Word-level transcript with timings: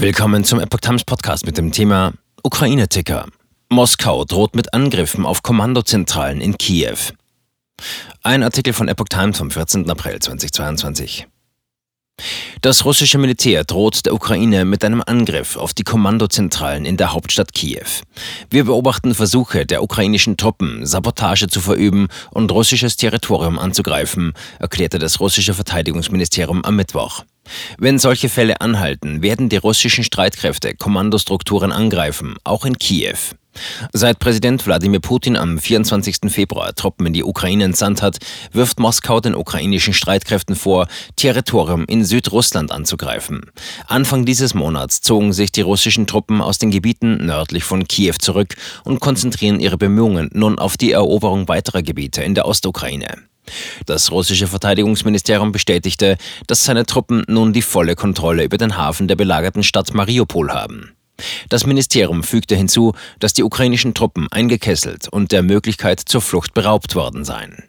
Willkommen 0.00 0.44
zum 0.44 0.60
Epoch 0.60 0.78
Times 0.78 1.02
Podcast 1.02 1.44
mit 1.44 1.58
dem 1.58 1.72
Thema 1.72 2.12
Ukraine-Ticker. 2.44 3.26
Moskau 3.68 4.24
droht 4.24 4.54
mit 4.54 4.72
Angriffen 4.72 5.26
auf 5.26 5.42
Kommandozentralen 5.42 6.40
in 6.40 6.56
Kiew. 6.56 6.96
Ein 8.22 8.44
Artikel 8.44 8.72
von 8.72 8.86
Epoch 8.86 9.08
Times 9.08 9.38
vom 9.38 9.50
14. 9.50 9.90
April 9.90 10.20
2022. 10.20 11.26
Das 12.60 12.84
russische 12.84 13.18
Militär 13.18 13.64
droht 13.64 14.06
der 14.06 14.14
Ukraine 14.14 14.64
mit 14.64 14.84
einem 14.84 15.02
Angriff 15.04 15.56
auf 15.56 15.74
die 15.74 15.82
Kommandozentralen 15.82 16.84
in 16.84 16.96
der 16.96 17.12
Hauptstadt 17.12 17.52
Kiew. 17.52 17.88
Wir 18.50 18.66
beobachten 18.66 19.16
Versuche 19.16 19.66
der 19.66 19.82
ukrainischen 19.82 20.36
Truppen, 20.36 20.86
Sabotage 20.86 21.48
zu 21.48 21.60
verüben 21.60 22.06
und 22.30 22.52
russisches 22.52 22.96
Territorium 22.96 23.58
anzugreifen, 23.58 24.32
erklärte 24.60 25.00
das 25.00 25.18
russische 25.18 25.54
Verteidigungsministerium 25.54 26.64
am 26.64 26.76
Mittwoch. 26.76 27.24
Wenn 27.78 27.98
solche 27.98 28.28
Fälle 28.28 28.60
anhalten, 28.60 29.22
werden 29.22 29.48
die 29.48 29.56
russischen 29.56 30.04
Streitkräfte 30.04 30.74
Kommandostrukturen 30.74 31.72
angreifen, 31.72 32.36
auch 32.44 32.64
in 32.64 32.78
Kiew. 32.78 33.16
Seit 33.92 34.18
Präsident 34.18 34.66
Wladimir 34.66 35.00
Putin 35.00 35.36
am 35.36 35.58
24. 35.58 36.30
Februar 36.30 36.74
Truppen 36.74 37.06
in 37.06 37.12
die 37.12 37.24
Ukraine 37.24 37.64
entsandt 37.64 38.02
hat, 38.02 38.18
wirft 38.52 38.78
Moskau 38.78 39.20
den 39.20 39.34
ukrainischen 39.34 39.94
Streitkräften 39.94 40.54
vor, 40.54 40.86
Territorium 41.16 41.84
in 41.86 42.04
Südrussland 42.04 42.72
anzugreifen. 42.72 43.50
Anfang 43.86 44.24
dieses 44.24 44.54
Monats 44.54 45.00
zogen 45.00 45.32
sich 45.32 45.52
die 45.52 45.62
russischen 45.62 46.06
Truppen 46.06 46.40
aus 46.40 46.58
den 46.58 46.70
Gebieten 46.70 47.24
nördlich 47.26 47.64
von 47.64 47.86
Kiew 47.86 48.14
zurück 48.18 48.54
und 48.84 49.00
konzentrieren 49.00 49.60
ihre 49.60 49.78
Bemühungen 49.78 50.30
nun 50.32 50.58
auf 50.58 50.76
die 50.76 50.92
Eroberung 50.92 51.48
weiterer 51.48 51.82
Gebiete 51.82 52.22
in 52.22 52.34
der 52.34 52.46
Ostukraine. 52.46 53.27
Das 53.86 54.10
russische 54.10 54.46
Verteidigungsministerium 54.46 55.52
bestätigte, 55.52 56.16
dass 56.46 56.64
seine 56.64 56.86
Truppen 56.86 57.24
nun 57.28 57.52
die 57.52 57.62
volle 57.62 57.96
Kontrolle 57.96 58.44
über 58.44 58.58
den 58.58 58.76
Hafen 58.76 59.08
der 59.08 59.16
belagerten 59.16 59.62
Stadt 59.62 59.94
Mariupol 59.94 60.50
haben. 60.50 60.92
Das 61.48 61.66
Ministerium 61.66 62.22
fügte 62.22 62.54
hinzu, 62.54 62.94
dass 63.18 63.32
die 63.32 63.42
ukrainischen 63.42 63.94
Truppen 63.94 64.28
eingekesselt 64.30 65.08
und 65.08 65.32
der 65.32 65.42
Möglichkeit 65.42 66.00
zur 66.00 66.20
Flucht 66.20 66.54
beraubt 66.54 66.94
worden 66.94 67.24
seien. 67.24 67.64